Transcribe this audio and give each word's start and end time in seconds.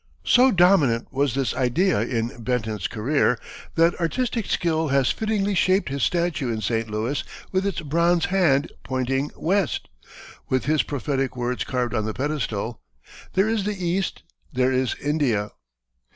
So 0.25 0.49
dominant 0.49 1.13
was 1.13 1.35
this 1.35 1.53
idea 1.55 1.99
in 1.99 2.43
Benton's 2.43 2.87
career 2.87 3.37
that 3.75 3.93
artistic 3.99 4.47
skill 4.47 4.87
has 4.87 5.11
fittingly 5.11 5.53
shaped 5.53 5.89
his 5.89 6.01
statue 6.01 6.51
in 6.51 6.59
St. 6.59 6.89
Louis 6.89 7.23
with 7.51 7.67
its 7.67 7.81
bronze 7.81 8.25
hand 8.25 8.71
pointing 8.83 9.29
west, 9.37 9.89
with 10.49 10.65
his 10.65 10.81
prophetic 10.81 11.37
words 11.37 11.63
carved 11.63 11.93
on 11.93 12.05
the 12.05 12.15
pedestal, 12.15 12.81
"There 13.33 13.47
is 13.47 13.63
the 13.63 13.77
east. 13.79 14.23
There 14.51 14.71
is 14.71 14.95
India." 14.95 15.51